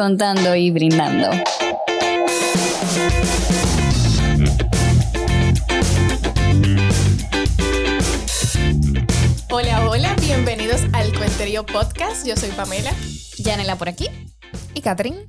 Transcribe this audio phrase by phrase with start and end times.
[0.00, 1.28] contando y brindando.
[9.50, 12.26] Hola, hola, bienvenidos al Cuenterío Podcast.
[12.26, 12.90] Yo soy Pamela.
[13.44, 14.06] Yanela por aquí.
[14.72, 15.28] Y Catherine.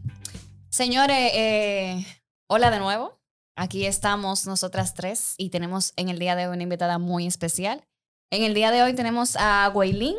[0.69, 2.05] Señores, eh,
[2.47, 3.19] hola de nuevo.
[3.57, 7.83] Aquí estamos nosotras tres y tenemos en el día de hoy una invitada muy especial.
[8.31, 10.15] En el día de hoy tenemos a Weilin.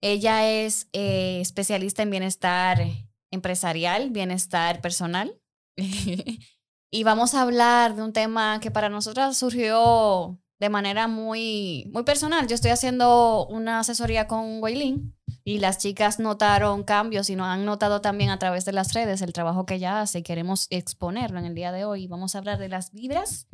[0.00, 5.40] Ella es eh, especialista en bienestar empresarial, bienestar personal.
[5.76, 12.04] y vamos a hablar de un tema que para nosotras surgió de manera muy, muy
[12.04, 12.46] personal.
[12.46, 17.64] Yo estoy haciendo una asesoría con Weilin y las chicas notaron cambios y nos han
[17.64, 20.22] notado también a través de las redes el trabajo que ella hace.
[20.22, 22.06] Queremos exponerlo en el día de hoy.
[22.06, 23.48] Vamos a hablar de las vibras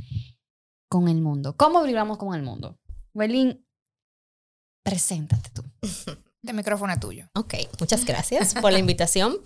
[0.88, 1.56] con el mundo.
[1.56, 2.76] ¿Cómo vibramos con el mundo?
[3.14, 3.64] Weilin,
[4.82, 5.62] preséntate tú.
[6.46, 7.28] El micrófono es tuyo.
[7.34, 9.38] Ok, muchas gracias por la invitación.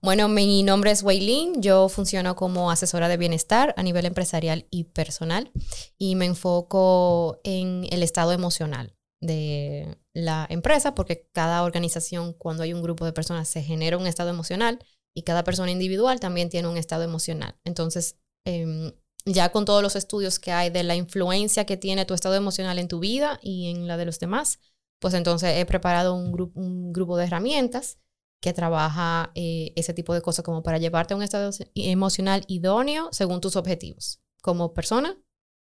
[0.00, 4.84] Bueno, mi nombre es Weilin, yo funciono como asesora de bienestar a nivel empresarial y
[4.84, 5.50] personal
[5.98, 12.72] y me enfoco en el estado emocional de la empresa porque cada organización, cuando hay
[12.72, 14.78] un grupo de personas, se genera un estado emocional
[15.14, 17.58] y cada persona individual también tiene un estado emocional.
[17.64, 18.92] Entonces, em,
[19.26, 22.78] ya con todos los estudios que hay de la influencia que tiene tu estado emocional
[22.78, 24.60] en tu vida y en la de los demás,
[25.00, 27.98] pues entonces he preparado un, grupo un grupo de herramientas
[28.40, 33.08] que trabaja eh, ese tipo de cosas como para llevarte a un estado emocional idóneo
[33.12, 35.16] según tus objetivos como persona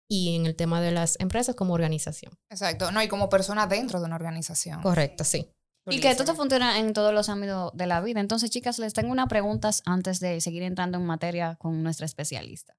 [0.08, 2.34] y en el tema de las empresas como organización.
[2.50, 4.82] Exacto, no, y como persona dentro de una organización.
[4.82, 5.52] Correcto, sí.
[5.88, 8.20] Y que esto funciona en todos los ámbitos de la vida.
[8.20, 12.76] Entonces, chicas, les tengo unas preguntas antes de seguir entrando en materia con nuestra especialista.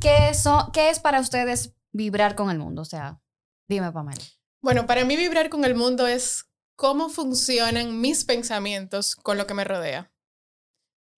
[0.00, 2.82] ¿Qué, so, ¿Qué es para ustedes vibrar con el mundo?
[2.82, 3.20] O sea,
[3.68, 4.22] dime, Pamela.
[4.66, 9.54] Bueno, para mí vibrar con el mundo es cómo funcionan mis pensamientos con lo que
[9.54, 10.12] me rodea.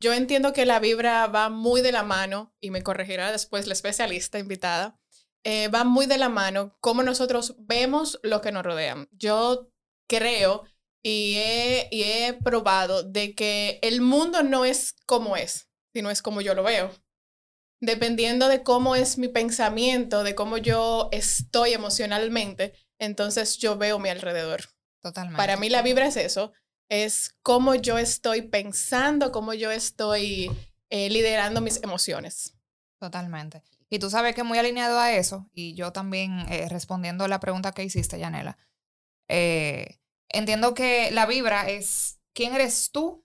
[0.02, 3.72] Yo entiendo que la vibra va muy de la mano, y me corregirá después la
[3.72, 5.00] especialista invitada,
[5.44, 9.08] eh, va muy de la mano cómo nosotros vemos lo que nos rodea.
[9.12, 9.72] Yo
[10.10, 10.64] creo
[11.02, 16.20] y he, y he probado de que el mundo no es como es, sino es
[16.20, 16.90] como yo lo veo.
[17.80, 24.08] Dependiendo de cómo es mi pensamiento, de cómo yo estoy emocionalmente, entonces yo veo mi
[24.08, 24.64] alrededor.
[25.00, 25.36] Totalmente.
[25.36, 26.52] Para mí la vibra es eso,
[26.88, 30.50] es cómo yo estoy pensando, cómo yo estoy
[30.90, 32.54] eh, liderando mis emociones.
[32.98, 33.62] Totalmente.
[33.90, 37.40] Y tú sabes que muy alineado a eso, y yo también eh, respondiendo a la
[37.40, 38.58] pregunta que hiciste, Yanela,
[39.28, 39.98] eh,
[40.28, 43.24] entiendo que la vibra es quién eres tú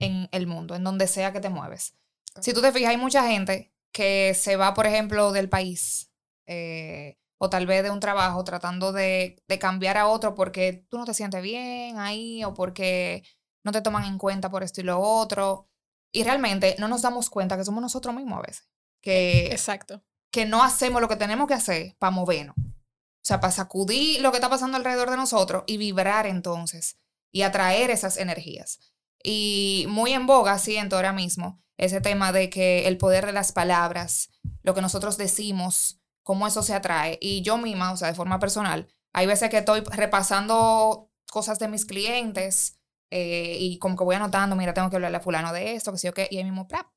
[0.00, 1.94] en el mundo, en donde sea que te mueves.
[2.40, 6.10] Si tú te fijas, hay mucha gente que se va, por ejemplo, del país
[6.46, 10.98] eh, o tal vez de un trabajo tratando de, de, cambiar a otro porque tú
[10.98, 13.22] no te sientes bien ahí o porque
[13.64, 15.68] no te toman en cuenta por esto y lo otro.
[16.12, 18.68] Y realmente no nos damos cuenta que somos nosotros mismos a veces.
[19.02, 20.02] Que, Exacto.
[20.30, 22.56] Que no hacemos lo que tenemos que hacer para movernos.
[22.56, 26.98] O sea, para sacudir lo que está pasando alrededor de nosotros y vibrar entonces
[27.32, 28.78] y atraer esas energías.
[29.22, 33.52] Y muy en boga siento ahora mismo ese tema de que el poder de las
[33.52, 34.28] palabras,
[34.62, 37.18] lo que nosotros decimos, cómo eso se atrae.
[37.20, 41.68] Y yo misma, o sea, de forma personal, hay veces que estoy repasando cosas de
[41.68, 42.80] mis clientes
[43.10, 45.98] eh, y como que voy anotando, mira, tengo que hablarle a fulano de esto, que
[45.98, 46.88] sé yo qué, y ahí mismo, ¡plap!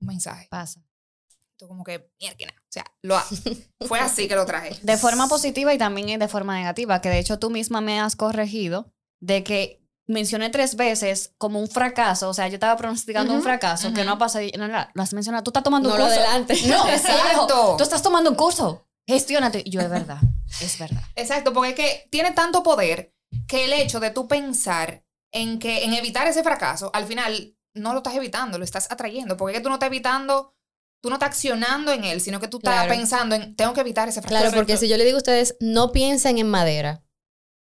[0.00, 0.48] un mensaje.
[0.50, 0.84] Pasa.
[1.56, 3.18] Tú como que, mierda, o sea, lo,
[3.86, 4.76] fue así que lo traje.
[4.82, 8.16] De forma positiva y también de forma negativa, que de hecho tú misma me has
[8.16, 9.81] corregido de que
[10.12, 13.88] mencioné tres veces como un fracaso, o sea, yo estaba pronosticando uh -huh, un fracaso
[13.88, 13.94] uh -huh.
[13.94, 16.14] que no pasa, no, no, lo has mencionado, tú estás tomando no un curso.
[16.14, 16.54] adelante.
[16.66, 17.74] No, exacto.
[17.76, 18.86] Tú estás tomando un curso.
[19.06, 19.64] Gestiónate.
[19.64, 20.18] Yo, es verdad,
[20.60, 21.02] es verdad.
[21.16, 23.14] Exacto, porque es que tiene tanto poder
[23.48, 27.92] que el hecho de tú pensar en que en evitar ese fracaso, al final no
[27.92, 30.54] lo estás evitando, lo estás atrayendo, porque es que tú no estás evitando
[31.02, 32.88] tú no estás accionando en él, sino que tú estás claro.
[32.88, 34.42] pensando en, tengo que evitar ese fracaso.
[34.42, 37.02] Claro, porque si yo le digo a ustedes, no piensen en madera,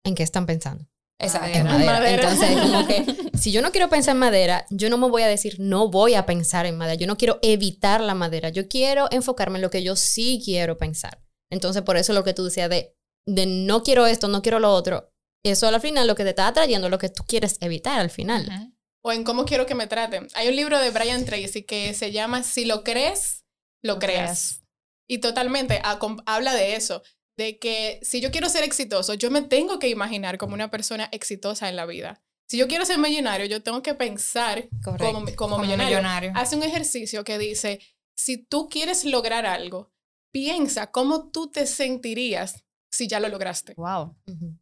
[0.03, 0.88] ¿en qué están pensando?
[1.20, 1.64] Exacto.
[1.64, 1.94] Madera.
[1.94, 2.31] madera.
[2.31, 3.06] Entonces, como que
[3.38, 6.14] si yo no quiero pensar en madera, yo no me voy a decir, no voy
[6.14, 6.96] a pensar en madera.
[6.96, 8.50] Yo no quiero evitar la madera.
[8.50, 11.22] Yo quiero enfocarme en lo que yo sí quiero pensar.
[11.52, 14.74] Entonces, por eso lo que tú decías de, de no quiero esto, no quiero lo
[14.74, 15.12] otro,
[15.44, 18.46] eso al final lo que te está atrayendo, lo que tú quieres evitar al final.
[18.48, 18.74] Uh -huh.
[19.06, 20.28] O en cómo quiero que me traten.
[20.34, 23.46] Hay un libro de Brian Tracy que se llama Si lo crees,
[23.81, 24.63] lo creas.
[25.10, 25.81] Y totalmente
[26.25, 27.02] habla de eso,
[27.38, 31.07] de que si yo quiero ser exitoso, yo me tengo que imaginar como una persona
[31.12, 32.22] exitosa en la vida.
[32.50, 35.98] Si yo quiero ser millonario, yo tengo que pensar como, como, como, millonario.
[35.98, 36.31] millonario.
[36.36, 37.80] Hace un ejercicio que dice,
[38.16, 39.92] si tú quieres lograr algo,
[40.31, 43.74] piensa cómo tú te sentirías si ya lo lograste.
[43.75, 44.16] Wow.
[44.25, 44.60] Uh -huh.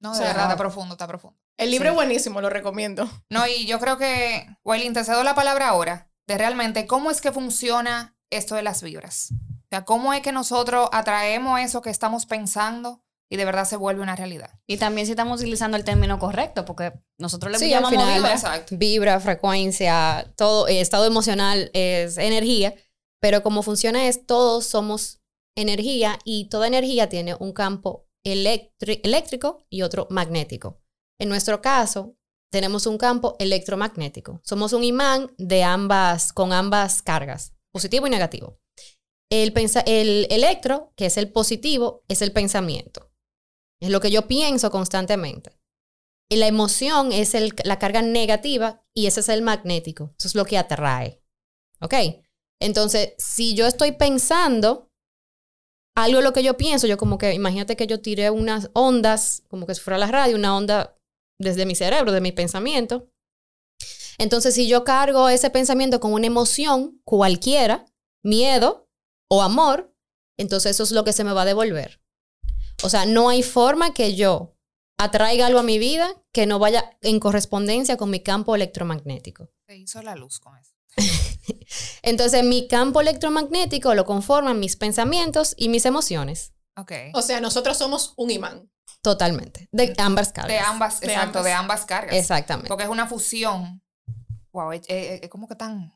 [0.00, 1.38] No, O de verdad, está profundo, está profundo.
[1.56, 3.08] El libro es buenísimo, lo recomiendo.
[3.30, 7.20] No, y yo creo que, Waylin, te cedo la palabra ahora de realmente cómo es
[7.20, 9.34] que funciona esto de las vibras.
[9.70, 13.76] O sea, cómo es que nosotros atraemos eso que estamos pensando y de verdad se
[13.76, 14.50] vuelve una realidad.
[14.66, 18.14] Y también si estamos utilizando el término correcto, porque nosotros le Sí, al llamamos final,
[18.14, 18.32] vibra.
[18.32, 18.76] Exacto.
[18.78, 22.74] Vibra, frecuencia, todo, eh, estado emocional es energía,
[23.20, 25.20] pero como funciona es todos somos
[25.54, 30.80] energía y toda energía tiene un campo eléctrico y otro magnético.
[31.20, 32.16] En nuestro caso,
[32.50, 34.40] tenemos un campo electromagnético.
[34.42, 38.58] Somos un imán de ambas, con ambas cargas, positivo y negativo.
[39.30, 39.52] El,
[39.86, 43.10] el electro, que es el positivo, es el pensamiento.
[43.80, 45.58] Es lo que yo pienso constantemente.
[46.30, 50.14] Y la emoción es el- la carga negativa y ese es el magnético.
[50.18, 51.22] Eso es lo que atrae.
[51.80, 51.94] ¿Ok?
[52.60, 54.90] Entonces, si yo estoy pensando
[55.96, 59.66] algo lo que yo pienso, yo como que, imagínate que yo tiré unas ondas, como
[59.66, 60.96] que fuera la radio, una onda
[61.40, 63.10] desde mi cerebro, de mi pensamiento.
[64.18, 67.86] Entonces, si yo cargo ese pensamiento con una emoción cualquiera,
[68.24, 68.87] miedo
[69.30, 69.94] o amor,
[70.38, 72.00] entonces eso es lo que se me va a devolver.
[72.82, 74.54] O sea, no hay forma que yo
[74.98, 79.48] atraiga algo a mi vida que no vaya en correspondencia con mi campo electromagnético.
[79.66, 80.72] Se hizo la luz con eso.
[82.02, 86.52] Entonces, mi campo electromagnético lo conforman mis pensamientos y mis emociones.
[86.76, 86.92] Ok.
[87.14, 88.70] O sea, nosotros somos un imán.
[89.02, 89.68] Totalmente.
[89.72, 90.52] De ambas cargas.
[90.52, 91.44] De ambas, De exacto, ambas.
[91.44, 92.14] de ambas cargas.
[92.16, 92.68] Exactamente.
[92.68, 93.82] Porque es una fusión.
[94.52, 95.92] Wow, es, es- es como que tan,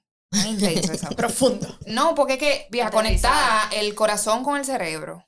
[0.46, 1.08] intenso.
[1.16, 1.78] Profundo.
[1.86, 5.26] No, porque es que vieja, conectar el corazón con el cerebro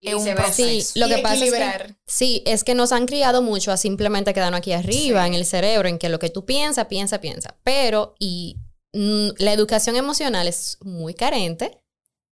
[0.00, 0.26] Y es un.
[0.52, 1.96] Sí, lo Y que pasa es que.
[2.06, 5.28] Sí, es que nos han criado mucho a simplemente quedarnos aquí arriba, Sí.
[5.28, 7.56] en el cerebro, en que lo que tú piensas, piensa, piensa.
[7.64, 8.56] Pero, y
[8.92, 11.80] mm, la educación emocional es muy carente,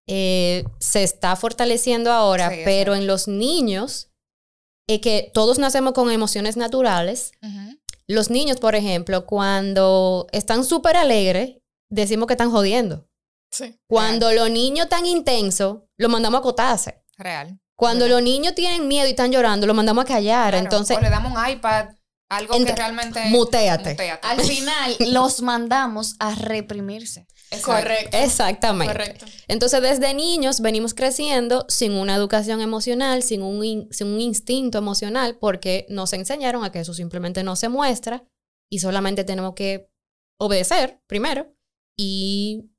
[0.07, 4.11] eh, se está fortaleciendo ahora, Sí, pero en los niños,
[4.87, 7.33] es que todos nacemos con emociones naturales.
[8.07, 11.57] Los niños, por ejemplo, cuando están súper alegres,
[11.91, 13.09] decimos que están jodiendo.
[13.51, 13.79] Sí.
[13.89, 17.03] Cuando los niños están intensos, los mandamos a acotarse.
[17.17, 17.61] Real.
[17.77, 20.51] Cuando los niños tienen miedo y están llorando, los mandamos a callar.
[20.53, 21.89] Claro, Entonces, o le damos un iPad,
[22.29, 23.25] algo que Ent- realmente...
[23.31, 23.91] mutéate.
[23.91, 24.27] Mutéate.
[24.27, 27.27] Al final los mandamos a reprimirse.
[27.63, 28.17] Correcto.
[28.17, 28.93] Exactamente.
[28.93, 29.27] Correcto.
[29.47, 34.79] Entonces, desde niños venimos creciendo sin una educación emocional, sin un, in- sin un instinto
[34.79, 38.25] emocional, porque nos enseñaron a que eso simplemente no se muestra
[38.69, 39.89] y solamente tenemos que
[40.41, 41.54] obedecer primero
[41.97, 42.71] y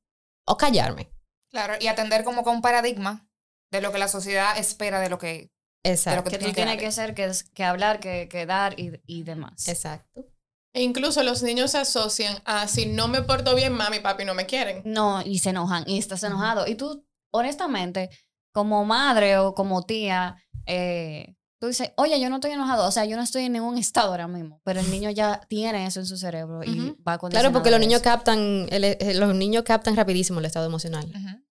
[0.48, 1.12] o callarme.
[1.52, 3.30] Claro, y atender como con un paradigma
[3.72, 5.52] de lo que la sociedad espera de lo que...
[5.84, 6.24] Exacto.
[6.24, 6.84] Que tiene tú que tienes dar.
[6.84, 9.68] que ser, que, que hablar, que, que dar y, y demás.
[9.68, 10.26] Exacto.
[10.74, 14.26] E incluso los niños se asocian a si no me porto bien, mami y papi
[14.26, 14.82] no me quieren.
[14.84, 16.68] No, y se enojan, y estás enojado.
[16.68, 18.10] Y tú, honestamente,
[18.54, 20.36] como madre o como tía,
[20.66, 21.36] eh,
[21.66, 24.12] tú dices, oye, yo no estoy enojado, o sea, yo no estoy en ningún estado
[24.12, 27.04] ahora mismo, pero el niño ya tiene eso en su cerebro y Ujú.
[27.04, 30.66] va con Claro, porque los niños captan, el- el- los niños captan rapidísimo el estado
[30.68, 31.06] emocional.
[31.06, 31.44] Ujú.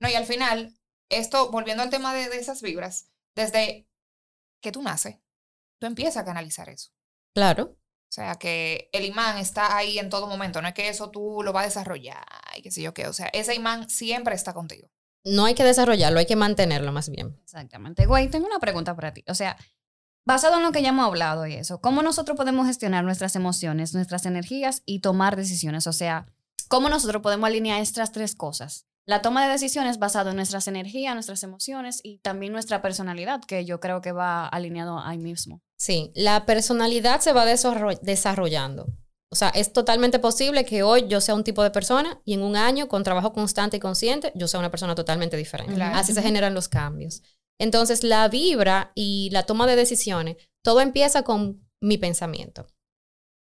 [0.00, 0.74] No, y al final,
[1.08, 3.88] esto, volviendo al tema de, de esas vibras, desde
[4.60, 5.16] que tú naces,
[5.80, 6.90] tú empiezas a canalizar eso.
[7.34, 7.76] Claro.
[8.08, 11.42] O sea, que el imán está ahí en todo momento, no es que eso tú
[11.42, 12.24] lo vas a desarrollar
[12.56, 13.06] y qué sé yo qué.
[13.08, 14.90] O sea, ese imán siempre está contigo.
[15.26, 17.36] No hay que desarrollarlo, hay que mantenerlo más bien.
[17.42, 18.06] Exactamente.
[18.06, 19.24] Güey, tengo una pregunta para ti.
[19.28, 19.56] O sea,
[20.24, 23.92] basado en lo que ya hemos hablado y eso, ¿cómo nosotros podemos gestionar nuestras emociones,
[23.92, 25.86] nuestras energías y tomar decisiones?
[25.86, 26.26] O sea,
[26.68, 28.86] ¿cómo nosotros podemos alinear estas tres cosas?
[29.04, 33.64] La toma de decisiones basado en nuestras energías, nuestras emociones y también nuestra personalidad, que
[33.64, 35.60] yo creo que va alineado ahí mismo.
[35.76, 38.86] Sí, la personalidad se va desarroll- desarrollando.
[39.30, 42.42] O sea, es totalmente posible que hoy yo sea un tipo de persona y en
[42.42, 45.74] un año, con trabajo constante y consciente, yo sea una persona totalmente diferente.
[45.74, 45.96] Claro.
[45.96, 47.22] Así se generan los cambios.
[47.58, 52.66] Entonces, la vibra y la toma de decisiones, todo empieza con mi pensamiento.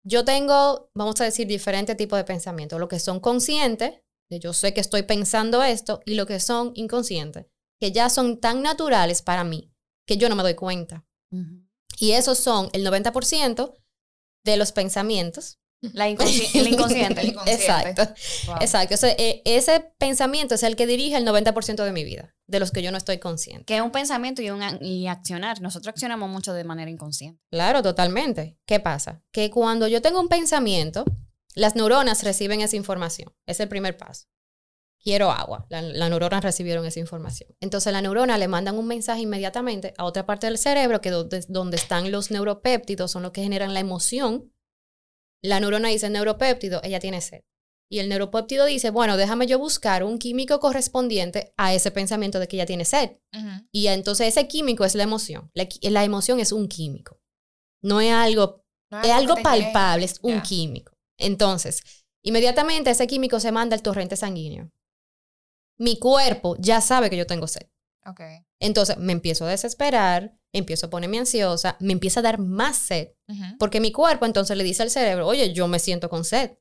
[0.03, 2.79] Yo tengo, vamos a decir, diferentes tipos de pensamientos.
[2.79, 7.47] Lo que son conscientes, yo sé que estoy pensando esto, y lo que son inconscientes,
[7.79, 9.71] que ya son tan naturales para mí
[10.07, 11.05] que yo no me doy cuenta.
[11.99, 13.75] Y esos son el 90%
[14.45, 15.59] de los pensamientos.
[15.93, 17.21] La inconsci- el inconsciente.
[17.21, 17.63] El inconsciente.
[17.65, 18.13] Exacto.
[18.47, 18.55] Wow.
[18.61, 18.95] Exacto.
[18.95, 22.59] O sea, eh, ese pensamiento es el que dirige el 90% de mi vida, de
[22.59, 23.65] los que yo no estoy consciente.
[23.65, 25.61] Que es un pensamiento y, un, y accionar.
[25.61, 27.41] Nosotros accionamos mucho de manera inconsciente.
[27.51, 28.57] Claro, totalmente.
[28.65, 29.23] ¿Qué pasa?
[29.31, 31.05] Que cuando yo tengo un pensamiento,
[31.53, 33.33] las neuronas reciben esa información.
[33.45, 34.25] Es el primer paso.
[35.01, 35.67] Quiero agua.
[35.69, 37.49] La- Las neuronas recibieron esa información.
[37.59, 41.45] Entonces, la neurona le mandan un mensaje inmediatamente a otra parte del cerebro, que donde,
[41.47, 44.51] donde están los neuropéptidos, son los que generan la emoción.
[45.45, 47.41] La neurona dice neuropéptido, ella tiene sed.
[47.89, 52.47] Y el neuropéptido dice, bueno, déjame yo buscar un químico correspondiente a ese pensamiento de
[52.47, 53.11] que ella tiene sed.
[53.71, 55.51] Y entonces ese químico es la emoción.
[55.53, 57.19] La, la emoción es un químico.
[57.81, 60.93] No es algo, No es algo palpable, es un químico.
[61.17, 61.83] Entonces,
[62.23, 64.71] inmediatamente ese químico se manda al torrente sanguíneo.
[65.77, 67.67] Mi cuerpo ya sabe que yo tengo sed.
[68.07, 68.21] Ok.
[68.59, 73.09] Entonces me empiezo a desesperar, empiezo a ponerme ansiosa, me empieza a dar más sed,
[73.27, 73.57] Ujú.
[73.59, 76.57] porque mi cuerpo entonces le dice al cerebro, oye, yo me siento con sed.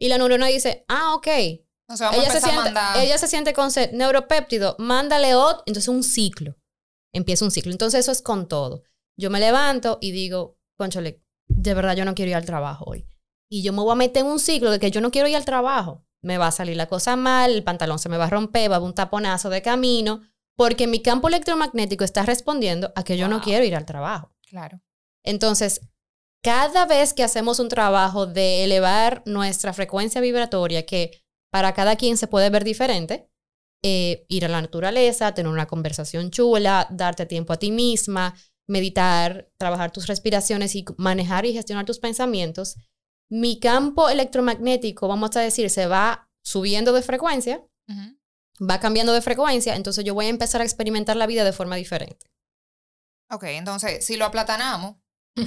[0.00, 1.26] Y la neurona dice, ah, ok.
[1.26, 2.70] Entonces vamos Ella a se, siente,
[3.02, 6.56] ella se siente con sed, neuropéptido, mándale otro, entonces un ciclo.
[7.14, 7.72] Empieza un ciclo.
[7.72, 8.82] Entonces eso es con todo.
[9.18, 13.06] Yo me levanto y digo, conchole, de verdad yo no quiero ir al trabajo hoy.
[13.50, 15.36] Y yo me voy a meter en un ciclo de que yo no quiero ir
[15.36, 16.04] al trabajo.
[16.22, 18.74] Me va a salir la cosa mal, el pantalón se me va a romper, va
[18.74, 20.20] a haber un taponazo de camino,
[20.58, 24.34] porque mi campo electromagnético está respondiendo a que yo no quiero ir al trabajo.
[24.50, 24.80] Claro.
[25.24, 25.80] Entonces,
[26.42, 31.22] cada vez que hacemos un trabajo de elevar nuestra frecuencia vibratoria, que
[31.52, 33.30] para cada quien se puede ver diferente,
[33.84, 38.34] eh, ir a la naturaleza, tener una conversación chula, darte tiempo a ti misma,
[38.66, 42.74] meditar, trabajar tus respiraciones y manejar y gestionar tus pensamientos,
[43.30, 48.17] mi campo electromagnético, vamos a decir, se va subiendo de frecuencia, Ujú.
[48.58, 51.76] Va cambiando de frecuencia, entonces yo voy a empezar a experimentar la vida de forma
[51.76, 52.26] diferente.
[53.30, 54.96] Ok, entonces, si lo aplatanamos.
[55.36, 55.44] Yo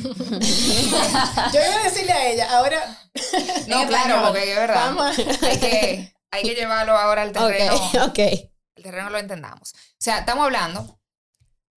[1.59, 2.97] iba a decirle a ella, ahora.
[3.67, 4.95] No, claro, porque es verdad.
[5.41, 7.75] Hay que, hay que llevarlo ahora al terreno.
[7.75, 8.19] Ok, ok.
[8.19, 9.73] el terreno lo entendamos.
[9.73, 11.01] O sea, estamos hablando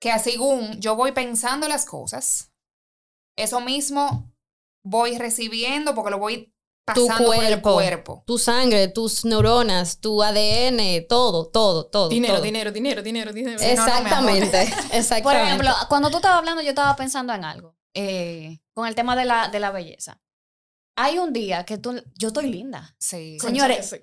[0.01, 2.53] que según yo voy pensando las cosas,
[3.37, 4.33] eso mismo
[4.85, 6.54] voy recibiendo porque lo voy
[6.95, 7.73] Tu pasando por el cuerpo.
[7.75, 8.25] cuerpo.
[8.27, 12.09] tu sangre, tus neuronas, tu ADN, todo, todo, todo.
[12.11, 12.43] Dinero, todo.
[12.45, 13.59] dinero, dinero, dinero, dinero.
[13.59, 13.87] Sí, no, no.
[13.87, 14.63] Exactamente,
[14.93, 15.23] exactamente.
[15.23, 17.75] Por ejemplo, cuando tú estabas hablando, yo estaba pensando en algo.
[17.95, 20.21] eh, con el tema de la, de la belleza.
[20.97, 22.95] Hay un día que tú, yo estoy linda.
[22.99, 23.39] Sí.
[23.41, 23.89] Señores.
[23.91, 23.97] sí.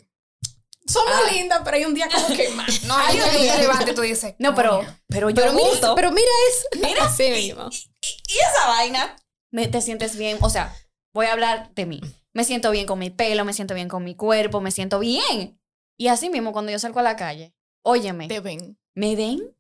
[0.88, 1.32] Somos Ah.
[1.32, 2.84] lindas, pero hay un día como que más.
[2.86, 5.54] No, hay un día que te levantas y tú dices, No, pero, pero yo pero,
[5.54, 5.94] mira, gusto.
[5.96, 6.88] pero mira eso.
[6.88, 7.06] Mira.
[7.06, 7.70] Así mismo.
[8.02, 9.16] y esa vaina,
[9.52, 10.38] me, te sientes bien.
[10.42, 10.74] O sea,
[11.14, 12.02] voy a hablar de mí.
[12.34, 15.60] Me siento bien con mi pelo, me siento bien con mi cuerpo, me siento bien.
[15.98, 18.78] Y así mismo, cuando yo salgo a la calle, óyeme, Te ven.
[18.96, 19.56] ¿me ven?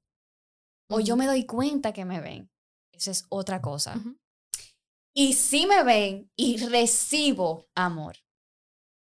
[0.89, 2.49] O yo me doy cuenta que me ven.
[2.91, 3.95] Esa es otra cosa.
[5.13, 8.17] Y sí me ven y recibo amor.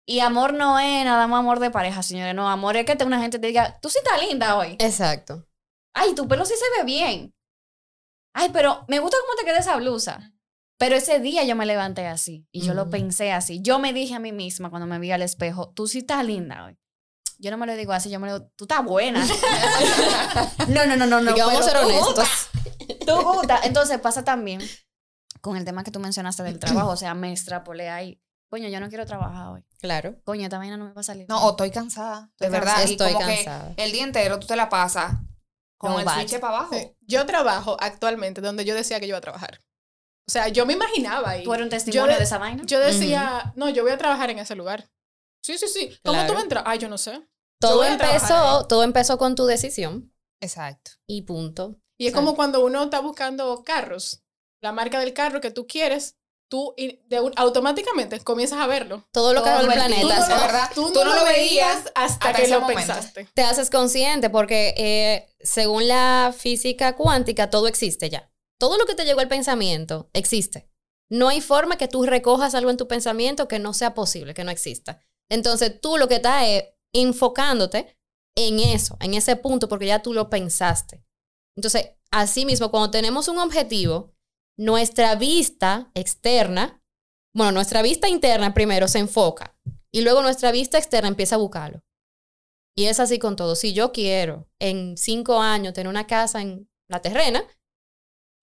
[0.07, 2.35] Y amor no es nada más amor de pareja, señores.
[2.35, 4.77] No, amor es que te- una gente te diga, tú sí estás linda hoy.
[4.79, 5.47] Exacto.
[5.95, 7.35] Ay, tu pelo sí se ve bien.
[8.35, 10.34] Ay, pero me gusta cómo te queda esa blusa.
[10.85, 12.91] Pero ese día yo me levanté así y yo lo Ujú.
[12.91, 13.63] pensé así.
[13.63, 16.67] Yo me dije a mí misma cuando me vi al espejo, tú sí estás linda
[16.67, 16.79] hoy.
[17.39, 19.25] Yo no me lo digo así, yo me lo digo, tú estás buena.
[20.69, 21.35] no, no, no, no, no.
[21.35, 22.29] Vamos a ser honestos.
[23.07, 23.61] Tú gusta.
[23.65, 24.61] Entonces pasa también
[25.41, 26.91] con el tema que tú mencionaste del trabajo.
[26.91, 28.21] O sea, me extrapolé ahí.
[28.51, 29.65] Coño, yo no quiero trabajar hoy.
[29.81, 30.17] Claro.
[30.25, 31.25] Coño, esta vaina no me va a salir.
[31.31, 32.31] No, o estoy cansada.
[32.39, 32.83] De verdad.
[32.83, 33.73] Estoy como que cansada.
[33.79, 35.15] el día entero tú te la pasas
[35.79, 36.75] con No el switch para abajo.
[36.75, 36.95] Sí.
[37.01, 39.63] Yo trabajo actualmente donde yo decía que yo iba a trabajar.
[40.27, 41.45] O sea, yo me imaginaba ahí.
[41.45, 42.63] ¿Tú eres un testimonio de- de esa vaina?
[42.67, 44.89] Yo decía, no, yo voy a trabajar en ese lugar.
[45.43, 45.99] Sí, sí, sí.
[46.03, 46.35] ¿Cómo Claro.
[46.35, 46.65] tú entras?
[46.67, 47.21] Ay, yo no sé.
[47.61, 50.93] Todo empezó, todo empezó con tu decisión Exacto.
[51.07, 51.77] y punto.
[51.99, 52.25] Y es Exacto.
[52.27, 54.23] como cuando uno está buscando carros,
[54.63, 56.17] la marca del carro que tú quieres,
[56.51, 59.07] tú de un- automáticamente comienzas a verlo.
[59.13, 60.29] Todo lo que Todo el el- Tú planeta.
[60.29, 60.71] no, verdad.
[60.75, 62.81] tú Tú no no lo lo veías hasta, hasta que lo momento.
[62.87, 63.29] pensaste.
[63.35, 68.31] te haces consciente porque eh, según la física cuántica todo existe ya.
[68.59, 70.69] Todo lo que te llegó al pensamiento existe.
[71.11, 74.45] No hay forma que tú recojas algo en tu pensamiento que no sea posible, que
[74.45, 75.01] no exista.
[75.31, 77.99] Entonces tú lo que estás es enfocándote
[78.37, 81.05] en eso, en ese punto, porque ya tú lo pensaste.
[81.57, 84.13] Entonces, así mismo, cuando tenemos un objetivo,
[84.59, 86.83] nuestra vista externa,
[87.35, 89.57] bueno, nuestra vista interna primero se enfoca
[89.93, 91.83] y luego nuestra vista externa empieza a buscarlo.
[92.77, 93.55] Y es así con todo.
[93.55, 97.45] Si yo quiero en cinco años tener una casa en la terrena,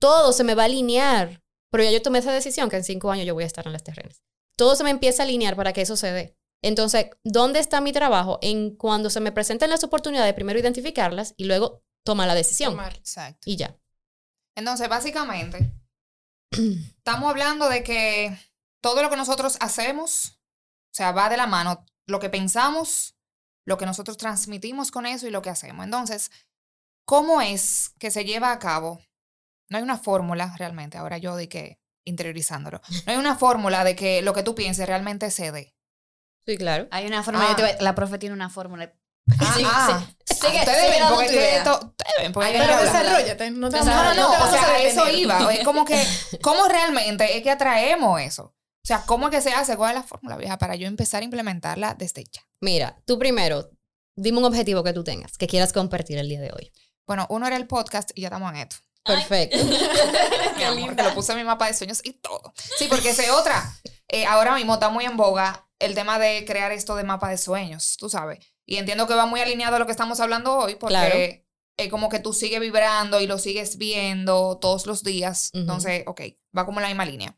[0.01, 1.41] todo se me va a alinear.
[1.72, 3.72] Pero ya yo tomé esa decisión que en cinco años yo voy a estar en
[3.72, 4.22] las terrenas.
[4.58, 6.38] Todo se me empieza a alinear para que eso se dé.
[6.62, 8.38] Entonces, ¿dónde está mi trabajo?
[8.41, 12.74] En cuando se me presenten las oportunidades, primero identificarlas y luego tomar la decisión.
[12.74, 12.98] Tomar.
[12.98, 13.50] Exacto.
[13.50, 13.79] Y ya.
[14.55, 15.72] Entonces, básicamente,
[16.51, 18.38] estamos hablando de que
[18.81, 20.39] todo lo que nosotros hacemos,
[20.91, 23.15] o sea, va de la mano, lo que pensamos,
[23.65, 25.86] lo que nosotros transmitimos con eso y lo que hacemos.
[25.86, 26.31] Entonces,
[27.05, 29.00] ¿cómo es que se lleva a cabo?
[29.71, 33.95] No hay una fórmula realmente, ahora yo de que interiorizándolo, no hay una fórmula de
[33.95, 35.73] que lo que tú pienses realmente se dé.
[36.45, 36.87] Sí, claro.
[36.91, 37.55] Hay una fórmula, Ah.
[37.55, 38.93] te la profe tiene una fórmula.
[39.39, 40.05] Ah, Sí, ah.
[40.25, 40.33] sí.
[40.33, 41.57] Ustedes ven, porque idea.
[41.59, 43.51] esto- ustedes ven, porque que Pero desarrollate.
[43.51, 45.53] No, te No, No, no, te o sea, a eso iba.
[45.53, 46.03] Es como que,
[46.41, 48.43] ¿cómo realmente es que atraemos eso?
[48.83, 49.77] O sea, ¿cómo es que se hace?
[49.77, 50.57] ¿Cuál es la fórmula, vieja?
[50.57, 52.41] Para yo empezar a implementarla desde ya.
[52.59, 53.69] Mira, tú primero,
[54.17, 56.73] dime un objetivo que tú tengas, que quieras compartir el día de hoy.
[57.05, 58.77] Bueno, uno era el podcast y ya estamos en esto.
[59.03, 59.58] Perfecto.
[60.67, 62.53] Amor, que lo puse en mi mapa de sueños y todo.
[62.77, 63.74] Sí, porque es otra.
[64.08, 67.38] Eh, ahora mismo está muy en boga el tema de crear esto de mapa de
[67.38, 68.39] sueños, tú sabes.
[68.65, 71.15] Y entiendo que va muy alineado a lo que estamos hablando hoy, porque Claro.
[71.77, 75.50] es como que tú sigues vibrando y lo sigues viendo todos los días.
[75.53, 75.62] Ujú.
[75.62, 76.22] Entonces, ok,
[76.55, 77.36] va como en la misma línea.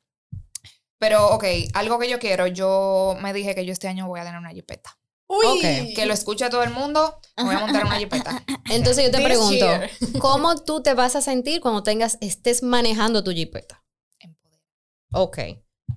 [1.00, 1.44] Pero, ok,
[1.74, 4.52] algo que yo quiero, yo me dije que yo este año voy a tener una
[4.52, 4.98] jipeta.
[5.38, 8.44] Uy, Ok, Que lo escuche todo el mundo, me voy a montar una jipeta.
[8.70, 9.90] Entonces yo te This pregunto, year.
[10.20, 13.84] ¿cómo tú te vas a sentir cuando tengas, estés manejando tu jipeta?
[15.14, 15.38] Ok.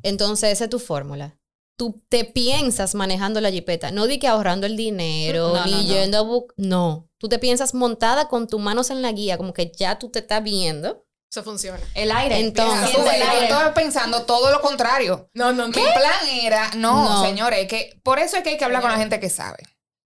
[0.02, 1.38] Entonces, esa es tu fórmula.
[1.78, 3.90] Tú te piensas manejando la jipeta.
[3.90, 5.84] No di que ahorrando el dinero, No, ni no, no.
[5.84, 7.08] yendo a bu- No.
[7.18, 10.18] Tú te piensas montada con tus manos en la guía, como que ya tú te
[10.20, 11.05] estás viendo.
[11.30, 11.80] Eso funciona.
[11.94, 12.38] El aire.
[12.38, 13.04] Entonces- yo
[13.42, 15.28] estaba pensando todo lo contrario.
[15.34, 15.68] No, no, no.
[15.68, 17.24] Mi plan era, no, No.
[17.24, 19.58] señores, es que por eso es que hay que hablar con la gente que sabe.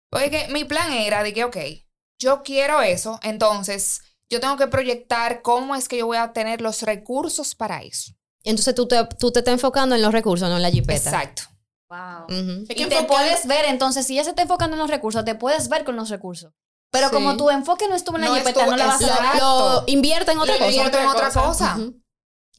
[0.09, 1.57] Porque que mi plan era de que, ok,
[2.21, 6.61] yo quiero eso, entonces yo tengo que proyectar cómo es que yo voy a tener
[6.61, 8.13] los recursos para eso.
[8.43, 11.09] Entonces tú te, tú te estás enfocando en los recursos, no en la jipeta.
[11.09, 11.43] Exacto.
[11.89, 12.25] Wow.
[12.29, 14.89] Hay que Y te enfocar- puedes ver, entonces, si ya se está enfocando en los
[14.89, 16.53] recursos, te puedes ver con los recursos.
[16.91, 17.13] Pero Sí.
[17.13, 19.07] como tu enfoque no estuvo en la No jipeta, estuvo- no la vas a Lo,
[19.07, 19.17] ver.
[19.25, 19.39] Exacto.
[19.39, 20.71] lo invierte en otra Lo cosa.
[20.71, 21.41] Invierto en otra cosa.
[21.41, 21.75] cosa.
[21.77, 22.01] Ujú.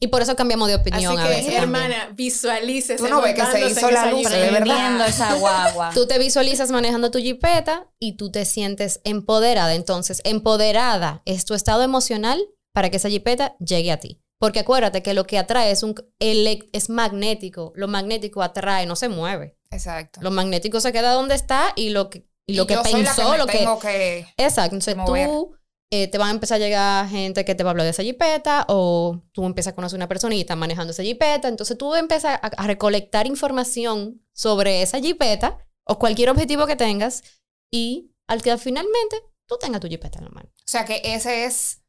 [0.01, 1.45] Y por eso cambiamos de opinión Así a veces.
[1.47, 1.63] que, también.
[1.91, 2.95] hermana, visualice.
[2.95, 5.05] Tú no ves que se hizo la luz, de verdad.
[5.07, 5.91] Esa guagua.
[5.93, 9.73] Tú te visualizas manejando tu jipeta y tú te sientes empoderada.
[9.73, 12.41] Entonces, empoderada es tu estado emocional
[12.73, 14.21] para que esa jipeta llegue a ti.
[14.39, 17.73] Porque acuérdate que lo que atrae es, un, es magnético.
[17.75, 19.57] Lo magnético atrae, no se mueve.
[19.69, 20.21] Exacto.
[20.23, 23.13] Lo magnético se queda donde está y lo que, y lo que yo soy la
[23.13, 23.57] pensó, me lo que...
[23.57, 24.27] tengo que...
[24.37, 24.75] Exacto.
[24.75, 25.27] Entonces mover.
[25.27, 25.55] tú
[25.91, 28.03] eh, te van a empezar a llegar gente que te va a hablar de esa
[28.03, 31.47] jipeta o tú empiezas a conocer una persona y está manejando esa jipeta.
[31.47, 37.23] Entonces tú empiezas a, a recolectar información sobre esa jipeta o cualquier objetivo que tengas
[37.71, 40.49] y al que finalmente tú tengas tu jipeta en la mano.
[40.49, 41.81] O sea, que ese es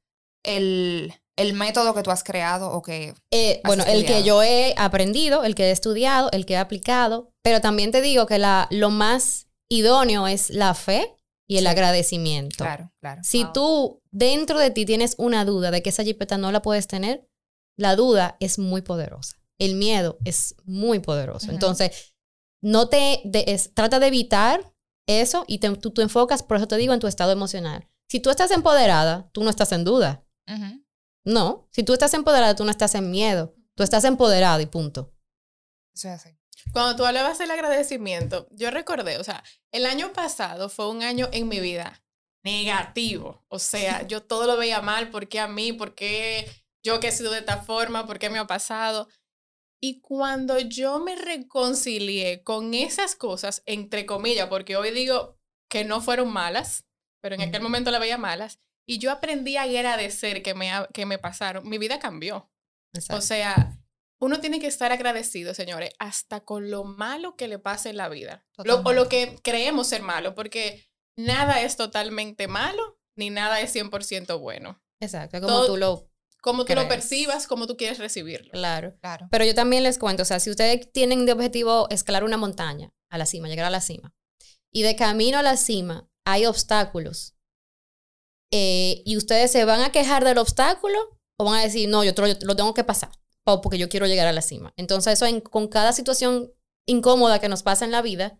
[0.42, 3.14] el, el método que tú has creado o que...
[3.30, 4.24] Eh, bueno, el que estudiado.
[4.24, 8.26] yo he aprendido, el que he estudiado, el que he aplicado, pero también te digo
[8.26, 11.16] que la, lo más idóneo es la fe
[11.48, 11.68] y el Sí.
[11.68, 12.64] agradecimiento.
[12.64, 13.22] Claro, claro.
[13.24, 13.52] Si Wow.
[13.52, 17.26] tú dentro de ti tienes una duda de que esa jipeta no la puedes tener,
[17.78, 19.36] la duda es muy poderosa.
[19.58, 21.50] El miedo es muy poderoso.
[21.50, 22.14] Entonces,
[22.62, 24.72] no te de- es- trata de evitar
[25.06, 27.88] eso y te- tú, tú enfocas, por eso te digo, en tu estado emocional.
[28.08, 30.24] Si tú estás empoderada, tú no estás en duda.
[31.24, 33.54] No, si tú estás empoderada, tú no estás en miedo.
[33.76, 35.12] Tú estás empoderada y punto.
[35.94, 36.30] Eso es así.
[36.72, 39.42] Cuando tú hablabas del agradecimiento, yo recordé, o sea,
[39.72, 42.02] el año pasado fue un año en mi vida
[42.44, 43.44] negativo.
[43.48, 45.72] O sea, yo todo lo veía mal, ¿por qué a mí?
[45.72, 46.50] ¿Por qué
[46.82, 48.06] yo que he sido de esta forma?
[48.06, 49.08] ¿Por qué me ha pasado?
[49.82, 55.38] Y cuando yo me reconcilié con esas cosas, entre comillas, porque hoy digo
[55.70, 56.84] que no fueron malas,
[57.22, 61.06] pero en aquel momento las veía malas, y yo aprendí a agradecer que me, que
[61.06, 62.50] me pasaron, mi vida cambió.
[63.10, 63.79] O sea,
[64.20, 68.08] uno tiene que estar agradecido, señores, hasta con lo malo que le pase en la
[68.08, 68.46] vida.
[68.64, 73.72] Lo- o lo que creemos ser malo, porque nada es totalmente malo, ni nada es
[73.74, 74.80] 100% bueno.
[75.00, 76.06] Exacto, como Todo- tú lo...
[76.42, 76.88] Como tú lo Crees.
[77.02, 78.50] percibas, como tú quieres recibirlo.
[78.52, 78.96] Claro.
[79.02, 79.28] Claro.
[79.30, 82.94] Pero yo también les cuento, o sea, si ustedes tienen de objetivo escalar una montaña
[83.10, 84.14] a la cima, llegar a la cima,
[84.72, 87.34] y de camino a la cima hay obstáculos,
[88.52, 90.98] eh, y ustedes se van a quejar del obstáculo
[91.38, 93.10] o van a decir, no, yo, tro- lo tengo que pasar
[93.52, 94.72] o porque yo quiero llegar a la cima.
[94.76, 96.52] Entonces, eso en- con cada situación
[96.86, 98.38] incómoda que nos pasa en la vida,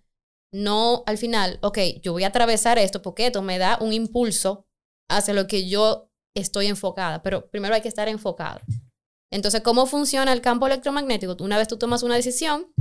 [0.53, 4.67] no al final, ok, yo voy a atravesar esto porque esto me da un impulso
[5.09, 8.61] hacia lo que yo estoy enfocada, pero primero hay que estar enfocado.
[9.33, 11.37] Entonces, ¿cómo funciona el campo electromagnético?
[11.41, 12.73] Una vez tú tomas una decisión,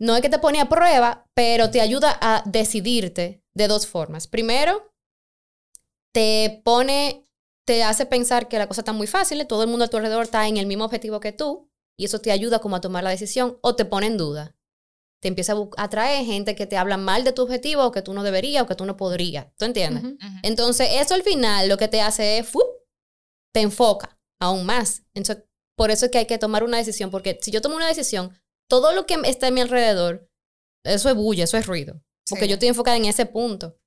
[0.00, 4.26] no es que te pone a prueba, pero te ayuda a decidirte de dos formas.
[4.26, 4.92] Primero,
[6.12, 7.28] te pone,
[7.64, 10.24] te hace pensar que la cosa está muy fácil, todo el mundo a tu alrededor
[10.24, 13.10] está en el mismo objetivo que tú, y eso te ayuda como a tomar la
[13.10, 14.56] decisión, o te pone en duda.
[15.20, 18.12] Te empieza a atraer gente que te habla mal de tu objetivo, o que tú
[18.12, 19.46] no deberías, o que tú no podrías.
[19.56, 20.02] ¿Tú entiendes?
[20.42, 22.64] Entonces, eso al final lo que te hace es, ¡fup!
[23.54, 25.02] te enfoca aún más.
[25.14, 25.44] Entonces,
[25.76, 28.36] por eso es que hay que tomar una decisión, porque si yo tomo una decisión,
[28.68, 30.28] todo lo que está a mi alrededor,
[30.84, 32.48] eso es bulla, eso es ruido, porque Sí.
[32.48, 33.78] yo estoy enfocada en ese punto.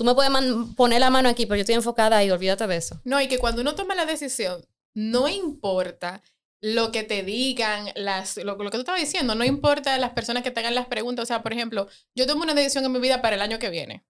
[0.00, 0.32] Tú me puedes
[0.76, 2.98] poner la mano aquí, pero yo estoy enfocada ahí, olvídate de eso.
[3.04, 6.22] No, y que cuando uno toma la decisión, no importa
[6.62, 10.42] lo que te digan, las, lo, lo que tú estabas diciendo, no importa las personas
[10.42, 11.24] que te hagan las preguntas.
[11.24, 13.68] O sea, por ejemplo, yo tomé una decisión en mi vida para el año que
[13.68, 14.06] viene,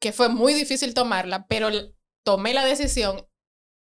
[0.00, 1.68] que fue muy difícil tomarla, pero
[2.24, 3.28] tomé la decisión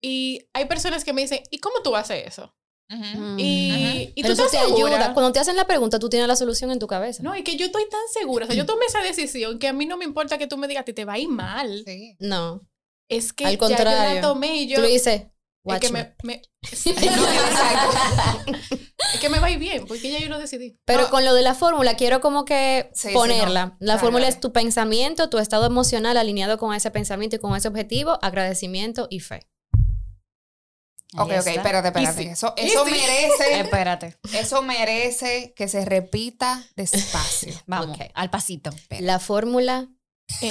[0.02, 2.52] y hay personas que me dicen, ¿y cómo tú haces eso?
[2.92, 3.34] Ujú.
[3.38, 4.96] Y, y tú Pero eso te segura.
[4.96, 5.14] ayuda.
[5.14, 7.22] Cuando te hacen la pregunta, tú tienes la solución en tu cabeza.
[7.22, 8.44] No, y que yo estoy tan segura.
[8.44, 10.68] O sea, yo tomé esa decisión que a mí no me importa que tú me
[10.68, 11.82] digas que te va a ir mal.
[11.86, 12.16] Sí.
[12.18, 12.66] No.
[13.08, 14.14] Es que Al ya yo contrario.
[14.16, 14.76] la tomé y yo.
[14.80, 15.26] tú dices, es
[15.64, 16.14] watch que me.
[16.22, 16.42] me,
[16.86, 18.52] me- No, exacto.
[19.14, 20.78] es que me va a ir bien, porque ya yo lo decidí.
[20.84, 21.10] Pero No.
[21.10, 23.66] con lo de la fórmula, quiero como que Sí, sí, ponerla.
[23.66, 23.76] no.
[23.80, 27.68] La fórmula es tu pensamiento, tu estado emocional alineado con ese pensamiento y con ese
[27.68, 29.46] objetivo, agradecimiento y fe.
[31.16, 32.00] Ok, ok, espérate, espérate.
[32.22, 32.28] Easy.
[32.28, 32.90] Eso, eso Easy.
[33.00, 34.16] merece, Espérate.
[34.32, 37.52] eso merece que se repita despacio.
[37.66, 38.06] Vamos, Ok.
[38.14, 38.70] al pasito.
[39.00, 39.88] La fórmula,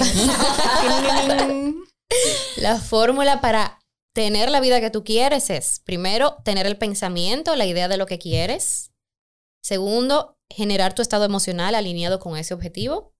[2.56, 3.78] la fórmula para
[4.14, 8.06] tener la vida que tú quieres es, primero, tener el pensamiento, la idea de lo
[8.06, 8.90] que quieres.
[9.64, 13.14] Segundo, generar tu estado emocional alineado con ese objetivo.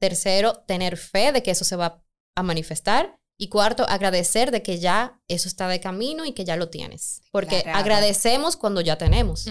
[0.00, 2.02] Tercero, tener fe de que eso se va
[2.36, 3.18] a manifestar.
[3.40, 7.22] Y cuarto, agradecer de que ya eso está de camino y que ya lo tienes.
[7.30, 7.78] Porque Claro.
[7.78, 9.46] agradecemos cuando ya tenemos.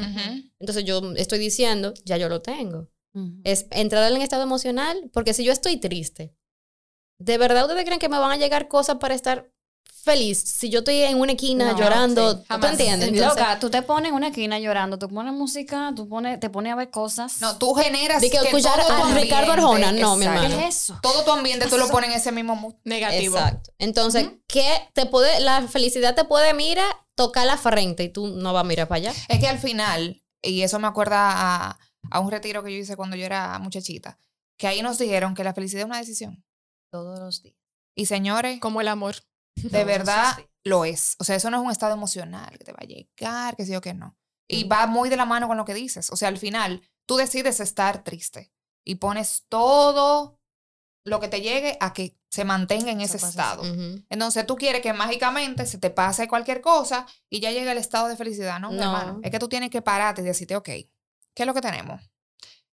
[0.60, 2.90] Entonces yo estoy diciendo, ya yo lo tengo.
[3.44, 6.36] Es entrar en estado emocional, porque si yo estoy triste,
[7.18, 9.50] ¿de verdad ustedes creen que me van a llegar cosas para estar
[9.94, 10.40] feliz?
[10.40, 13.10] Si yo estoy en una esquina No, llorando, sí, ¿tú entiendes?
[13.10, 16.50] Entonces, Loca, tú te pones en una esquina llorando, tú pones música, tú pones, te
[16.50, 17.42] pones a ver cosas.
[17.42, 20.48] No, tú generas De que escuchar todo tu a Ricardo ambiente- Arjona, no, mi hermano.
[20.58, 21.00] ¿Qué es eso?
[21.02, 22.76] Todo tu ambiente tú lo pones en ese mismo mood.
[22.84, 23.38] negativo.
[23.38, 23.72] Exacto.
[23.80, 28.54] Entonces, ¿qué te puede, la felicidad te puede, mira, tocar la frente y tú no
[28.54, 29.14] vas a mirar para allá?
[29.28, 31.18] Es que al final, y eso me acuerda
[31.70, 31.80] a,
[32.12, 34.20] a un retiro que yo hice cuando yo era muchachita,
[34.58, 36.44] que ahí nos dijeron que la felicidad es una decisión.
[36.92, 37.56] Todos los días.
[37.96, 39.16] Y señores, Como el amor.
[39.72, 41.16] de verdad lo es.
[41.20, 43.76] O sea, eso no es un estado emocional que te va a llegar, que sí
[43.76, 44.18] o que no.
[44.48, 46.10] Y va muy de la mano con lo que dices.
[46.12, 48.54] O sea, al final, tú decides estar triste
[48.86, 50.40] y pones todo
[51.04, 53.64] lo que te llegue a que se mantenga en ese estado.
[53.64, 54.04] Ujú.
[54.10, 58.08] Entonces tú quieres que mágicamente se te pase cualquier cosa y ya llegue el estado
[58.08, 58.72] de felicidad, ¿no?
[58.72, 58.82] No.
[58.82, 59.20] hermano?
[59.24, 60.90] Es que tú tienes que pararte y decirte, ok, ¿qué
[61.36, 62.10] es lo que tenemos?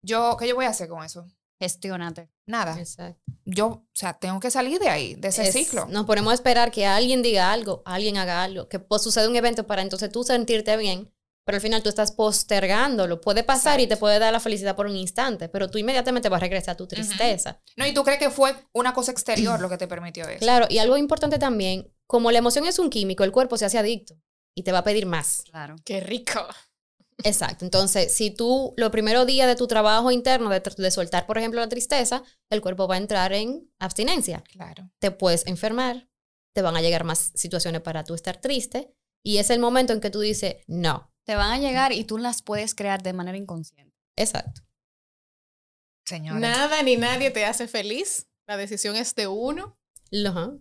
[0.01, 1.27] Yo, ¿qué yo voy a hacer con eso?
[1.59, 2.29] Gestionate.
[2.45, 2.79] Nada.
[2.79, 3.21] Exacto.
[3.45, 5.85] Yo, o sea, tengo que salir de ahí, de ese Es- ciclo.
[5.87, 9.35] Nos ponemos a esperar que alguien diga algo, alguien haga algo, que pues, suceda un
[9.35, 11.11] evento para entonces tú sentirte bien,
[11.45, 13.21] pero al final tú estás postergándolo.
[13.21, 16.37] Puede pasar y te puede dar la felicidad por un instante, pero tú inmediatamente vas
[16.37, 17.59] a regresar a tu tristeza.
[17.75, 20.39] No, y tú crees que fue una cosa exterior lo que te permitió eso.
[20.39, 23.77] Claro, y algo importante también, como la emoción es un químico, el cuerpo se hace
[23.79, 24.15] adicto
[24.55, 25.43] y te va a pedir más.
[25.49, 25.75] Claro.
[25.83, 26.45] Qué rico.
[27.23, 27.65] Exacto.
[27.65, 31.69] Entonces, si tú, los primeros días de tu trabajo interno, de, soltar, por ejemplo, la
[31.69, 34.43] tristeza, el cuerpo va a entrar en abstinencia.
[34.51, 34.89] Claro.
[34.99, 36.09] Te puedes enfermar,
[36.53, 40.01] te van a llegar más situaciones para tú estar triste, y es el momento en
[40.01, 41.11] que tú dices, no.
[41.25, 43.95] Te van a llegar y tú las puedes crear de manera inconsciente.
[44.15, 44.61] Exacto.
[46.05, 46.41] Señores.
[46.41, 48.27] Nada ni nadie te hace feliz.
[48.47, 49.77] La decisión es de uno.
[50.09, 50.53] Lo- ajá.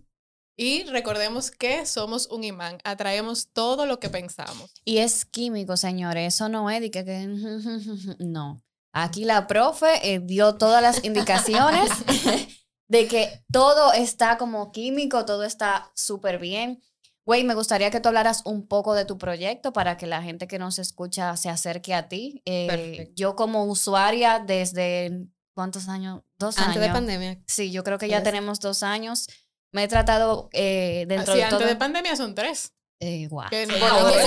[0.61, 2.79] Y recordemos que somos un imán.
[2.83, 4.73] Atraemos todo lo que pensamos.
[4.83, 6.35] Y es químico, señores.
[6.35, 7.27] Eso no es de que, que-
[8.19, 8.61] no.
[8.91, 11.89] Aquí la profe eh, dio todas las indicaciones
[12.89, 16.81] de que todo está como químico, todo está súper bien.
[17.25, 20.45] Güey, me gustaría que tú hablaras un poco de tu proyecto para que la gente
[20.45, 22.41] que nos escucha se acerque a ti.
[22.43, 26.21] Eh, yo como usuaria desde, ¿cuántos años?
[26.37, 26.87] Dos Antes años.
[26.87, 27.43] de pandemia.
[27.47, 29.27] Sí, yo creo que ya tenemos dos años.
[29.71, 31.67] Me he tratado eh, dentro Así de antes todo.
[31.67, 32.73] de pandemia son tres.
[33.01, 33.29] Eh.
[33.49, 34.25] Que no- Bueno, no- es-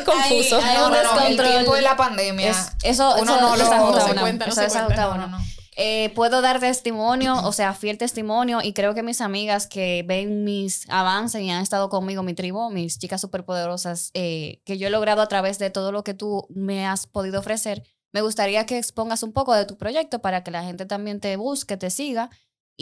[0.04, 0.60] confuso.
[0.62, 2.50] hay No, un no, no, el tiempo de la pandemia.
[2.50, 5.08] Es- eso uno eso no lo- no se cuenta, no se desajusta cuenta.
[5.08, 5.26] uno.
[5.26, 5.44] No, no, no.
[5.74, 10.44] Eh, puedo dar testimonio, o sea, fiel testimonio, y creo que mis amigas que ven
[10.44, 14.90] mis avances y han estado conmigo, mi tribu, mis chicas superpoderosas, eh, que yo he
[14.90, 18.76] logrado a través de todo lo que tú me has podido ofrecer, me gustaría que
[18.76, 22.28] expongas un poco de tu proyecto para que la gente también te busque, te siga,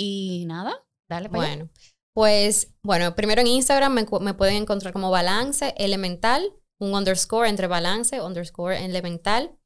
[0.01, 1.47] y nada, dale para.
[1.47, 1.71] Bueno,
[2.15, 6.43] pues, bueno, primero en Instagram me, me pueden encontrar como balance elemental,
[6.79, 9.57] un underscore entre balance, underscore elemental.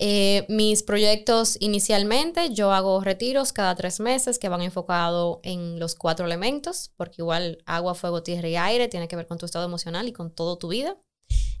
[0.00, 5.94] Eh, mis proyectos inicialmente, yo hago retiros cada tres meses que van enfocados en los
[5.94, 9.66] cuatro elementos, porque igual agua, fuego, tierra y aire tiene que ver con tu estado
[9.66, 10.96] emocional y con toda tu vida.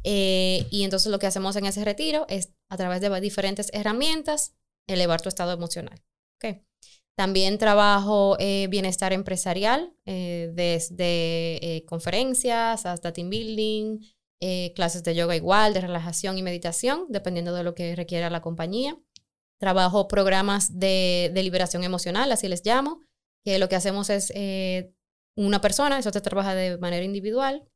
[0.02, 4.54] Eh, y entonces lo que hacemos en ese retiro es a través de diferentes herramientas
[4.88, 6.02] elevar tu estado emocional.
[6.36, 6.56] ¿ok?
[7.16, 14.00] También trabajo eh, bienestar empresarial, eh, desde eh, conferencias hasta team building,
[14.40, 18.42] eh, clases de yoga igual, de relajación y meditación, dependiendo de lo que requiera la
[18.42, 18.98] compañía.
[19.60, 23.00] Trabajo programas de, de liberación emocional, así les llamo,
[23.44, 24.32] que lo que hacemos es
[25.36, 27.68] una persona, eso te trabaja de manera individual,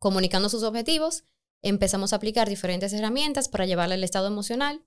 [0.00, 1.24] comunicando sus objetivos,
[1.62, 4.84] empezamos a aplicar diferentes herramientas para llevarle el estado emocional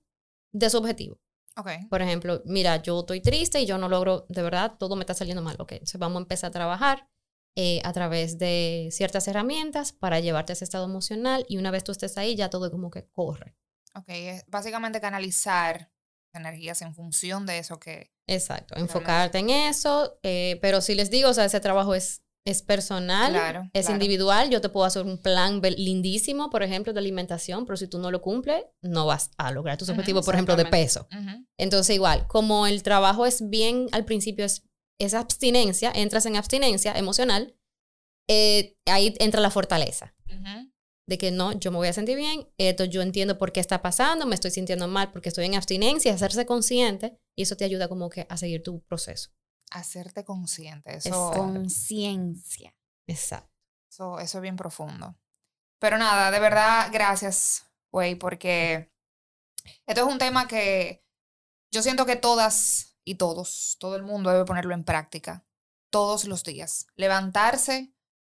[0.52, 1.18] de su objetivo.
[1.56, 1.68] Ok.
[1.88, 5.14] Por ejemplo, mira, yo estoy triste y yo no logro, de verdad, todo me está
[5.14, 5.56] saliendo mal.
[5.58, 7.08] Ok, entonces vamos a empezar a trabajar
[7.56, 11.84] eh, a través de ciertas herramientas para llevarte a ese estado emocional y una vez
[11.84, 13.56] tú estés ahí ya todo como que corre.
[13.94, 15.90] Ok, es básicamente canalizar
[16.34, 18.12] energías en función de eso que...
[18.26, 22.62] Exacto, enfocarte en eso, eh, pero si les digo, o sea, ese trabajo es, es
[22.62, 23.94] personal, Claro, es claro.
[24.02, 27.98] individual, yo te puedo hacer un plan lindísimo, por ejemplo, de alimentación, pero si tú
[27.98, 31.08] no lo cumples, no vas a lograr tus objetivos, por ejemplo, de peso.
[31.58, 34.62] Entonces, igual, como el trabajo es bien, al principio es,
[34.98, 37.56] es abstinencia, entras en abstinencia emocional,
[38.28, 40.14] eh, ahí entra la fortaleza
[41.08, 43.80] de que no, yo me voy a sentir bien, esto yo entiendo por qué está
[43.80, 47.88] pasando, me estoy sintiendo mal porque estoy en abstinencia, hacerse consciente y eso te ayuda
[47.88, 49.30] como que a seguir tu proceso.
[49.70, 50.96] Hacerte consciente.
[50.96, 52.74] Es Eso, Conciencia.
[53.06, 53.52] Exacto.
[53.90, 55.18] eso, eso es bien profundo.
[55.78, 58.92] Pero nada, de verdad, gracias, güey, porque
[59.86, 61.04] esto es un tema que
[61.70, 65.46] yo siento que todas y todos, todo el mundo debe ponerlo en práctica
[65.90, 66.86] todos los días.
[66.94, 67.92] Levantarse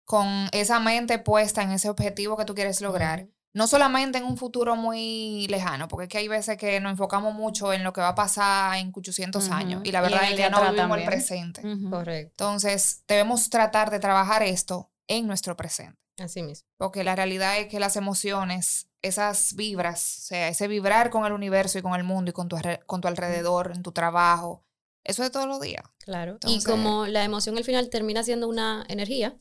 [0.06, 3.30] con esa mente puesta en ese objetivo que tú quieres lograr.
[3.58, 7.34] No solamente en un futuro muy lejano, porque es que hay veces que nos enfocamos
[7.34, 9.54] mucho en lo que va a pasar en 800 Ujú.
[9.54, 11.10] años y la verdad es el que de no vivimos el también.
[11.10, 11.68] presente.
[11.68, 11.90] Ujú.
[11.90, 12.32] Correcto.
[12.46, 16.68] Entonces, debemos tratar de trabajar esto en nuestro presente, Así mismo.
[16.78, 21.34] porque la realidad es que las emociones, esas vibras, o sea, ese vibrar con el
[21.34, 24.64] universo y con el mundo y con tu, con tu alrededor, en tu trabajo,
[25.04, 25.84] eso es todos los días.
[26.00, 26.34] Claro.
[26.34, 29.36] Entonces- y como la emoción al final termina siendo una energía,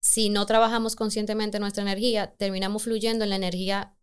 [0.00, 3.96] si no trabajamos conscientemente nuestra energía, terminamos fluyendo en la energía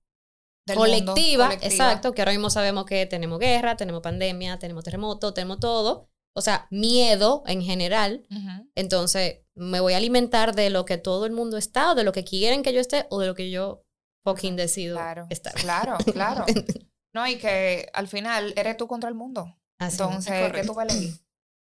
[0.74, 1.68] colectiva, colectiva.
[1.68, 6.42] exacto, que ahora mismo sabemos que tenemos guerra, tenemos pandemia, tenemos terremoto, tenemos todo, o
[6.42, 8.26] sea, miedo en general.
[8.32, 8.70] Ujú.
[8.76, 12.12] Entonces, me voy a alimentar de lo que todo el mundo está, o de lo
[12.12, 13.84] que quieren que yo esté, o de lo que yo
[14.24, 15.54] fucking decido Claro, estar.
[15.54, 16.46] claro, claro.
[17.14, 19.58] No, y que al final eres tú contra el mundo.
[19.80, 21.14] Así Entonces, es ¿qué tú vas a elegir?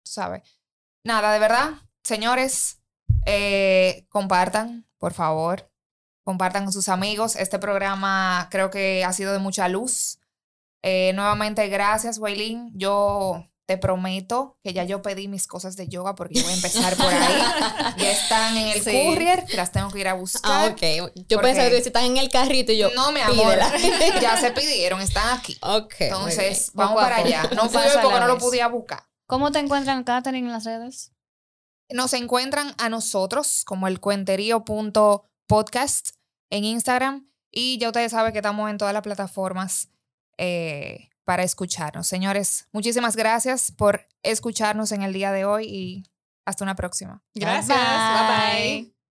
[0.05, 0.41] Sabes.
[1.05, 2.81] Nada, de verdad, señores,
[3.25, 5.69] eh, compartan, por favor.
[6.23, 7.35] Compartan con sus amigos.
[7.35, 10.19] Este programa creo que ha sido de mucha luz.
[10.81, 12.71] Eh, nuevamente, gracias, Waylin.
[12.75, 16.55] Yo te prometo que ya yo pedí mis cosas de yoga porque yo voy a
[16.55, 17.41] empezar por ahí.
[17.97, 18.91] ya están en el Sí.
[18.91, 20.51] courier, las tengo que ir a buscar.
[20.51, 21.11] Ah, ok.
[21.29, 22.89] Yo pensaba que si están en el carrito y yo.
[22.93, 23.71] No, mi amor, pídela.
[24.21, 25.57] ya se pidieron, están aquí.
[25.61, 25.95] Ok.
[25.99, 27.43] Entonces, vamos para allá.
[27.55, 29.03] No a porque no lo podía buscar.
[29.27, 31.12] ¿Cómo te encuentran, Katherine, en las redes?
[31.89, 36.09] Nos encuentran a nosotros como el cuenterío.podcast
[36.49, 39.89] en Instagram y ya ustedes saben que estamos en todas las plataformas
[40.37, 42.07] eh, para escucharnos.
[42.07, 46.03] Señores, muchísimas gracias por escucharnos en el día de hoy y
[46.45, 47.23] hasta una próxima.
[47.35, 47.77] Gracias.
[47.77, 48.81] bye.
[48.81, 48.92] bye.